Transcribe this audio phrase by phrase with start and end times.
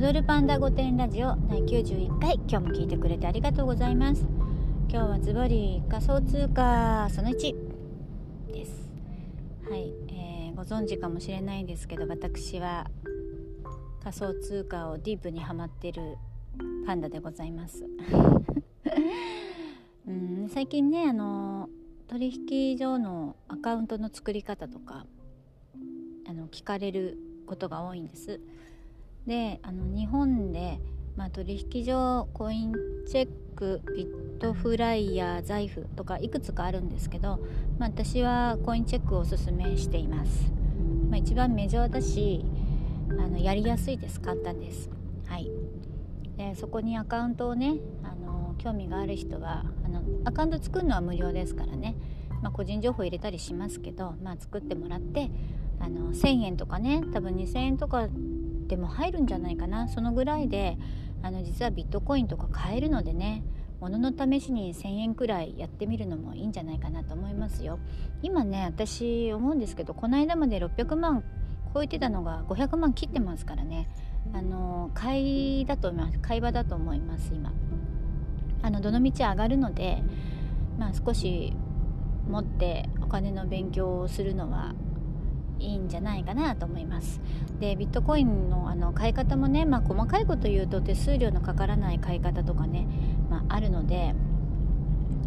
[0.00, 4.24] ドルパンダ御殿ラジオ第91回今日も聞いてくれてありがとうございます。
[4.88, 7.54] 今日はズバリ仮想通貨その1
[8.50, 8.90] です。
[9.68, 12.90] はい、えー、ご存知かもしれないんですけど私は
[14.02, 16.16] 仮想通貨をディープにはまってる
[16.86, 17.84] パンダでございます。
[20.08, 21.68] うん最近ねあの
[22.08, 25.04] 取引所のアカウントの作り方とか
[26.26, 28.40] あの聞かれることが多いんです。
[29.30, 30.80] であの日本で、
[31.14, 32.74] まあ、取引所コイン
[33.06, 37.38] チェックビットフライヤー財布とかいくつかあるんですけど、
[37.78, 40.50] まあ、私はコインチェックをおすすめしています、
[41.08, 42.44] まあ、一番メジャーだし
[43.10, 44.20] あのやりやすいです。
[44.20, 44.90] 簡単です。
[45.26, 45.48] はい。
[46.36, 51.94] でそこにアカウントをねあの興味がある人はあのアカウント作るのは無料ですからね、
[52.42, 55.30] まあ、個人情報入れたりしますけど、まあ、作ってもらって
[55.78, 58.08] あの1000円とかね多分2000円とか
[58.70, 59.88] でも入るんじゃないかな。
[59.88, 60.78] そのぐらいで
[61.22, 63.42] あの実はビットコインとか買えるのでね
[63.80, 67.80] 物の試しに1000円くらいやってみるのもいいんじゃないかなと思いますよ。
[68.22, 71.24] 今ね私思うんですけどこの間まで600万
[71.74, 73.88] 超えてたのが500万切ってますからね。
[74.32, 76.18] あの買いだと思います。
[76.20, 77.52] 買い場だと思います今。
[78.62, 80.04] あのどの道上がるので
[80.78, 81.52] まあ少し
[82.28, 84.74] 持ってお金の勉強をするのは
[85.60, 87.20] いいんじゃないかなと思います
[87.60, 92.86] でビットコインのあの買い方もね、まあ、細かいこと言うと手数料のかからない買い方とかね、
[93.28, 94.14] まあ、あるので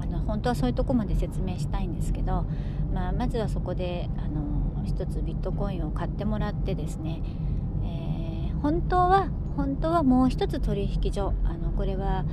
[0.00, 2.46] あの本当はそういうとこまで説明したいんですけど、
[2.92, 7.22] まあ、まずはそこであの一つビットコインを買ってもらってですね、
[7.84, 12.24] えー、本当は本当はもう一つ取引所あのこれは、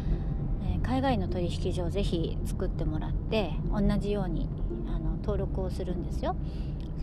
[0.63, 4.47] え、海外の取引所をぜひ作ってもらって同じように
[4.87, 6.35] あの登録をするんですよ。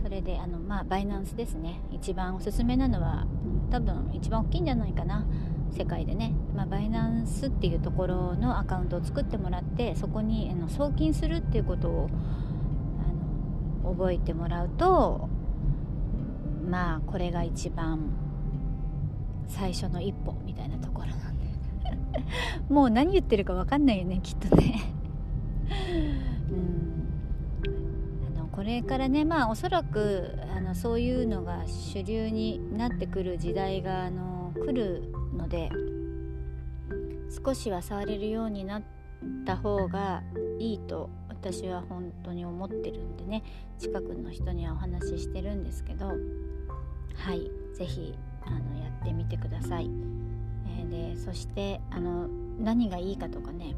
[0.05, 1.81] それであのまあバイナンスですね。
[1.89, 3.25] 一番おすすめなのは
[3.71, 5.25] 多分一番大きいんじゃないかな。
[5.75, 12.09] 世界でね、まあ、バイナンスっていうところのアカウントを作ってもらってそこにあの送金するっていうことを
[13.83, 15.27] あの覚えてもらうと
[16.69, 18.11] まあこれが一番
[19.47, 21.47] 最初の一歩みたいなところなんで。
[22.69, 24.81] もう何言ってるか分かんないよねきっとね。
[28.65, 35.69] れからねまあおそらくあのそういうのが主流になってくる時代があの来るので
[37.45, 38.83] 少しは触れるようになっ
[39.45, 40.23] た方が
[40.59, 43.43] いいと私は本当に思ってるんでね
[43.77, 46.13] 近くの人にはお話ししてるんですけどは
[47.33, 48.17] い是非
[48.79, 49.89] やってみてください。
[50.67, 52.27] えー、でそしてあの
[52.59, 53.75] 何がいいかとかね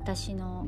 [0.00, 0.66] 私の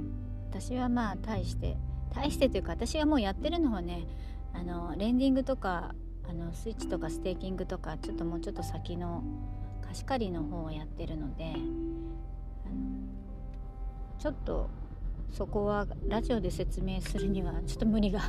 [0.50, 1.76] 私はまあ大して
[2.14, 4.06] 大してというか私がもうやってるのはね
[4.52, 5.94] あのレンディングとか
[6.28, 9.22] あのスイッチとかステーキングとかちょっともうちょっと先の
[9.82, 11.54] 貸し借りの方をやってるので
[14.18, 14.70] ちょっと
[15.30, 18.20] そこはラジオで説明するにはちょっと無理が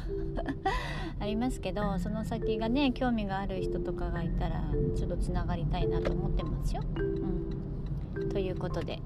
[1.19, 4.63] ありますけどその先がね興味がある人とかがいたら
[4.95, 6.81] ちょっとつながりたいなと思ってますよ。
[6.95, 8.99] うん、ということで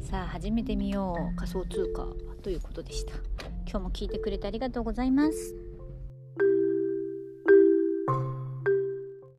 [0.00, 1.36] さあ始めてみよう。
[1.36, 2.06] 仮想通貨
[2.40, 3.47] ということでした。
[3.70, 5.67] 今日も聞いてくれてありがとうございます。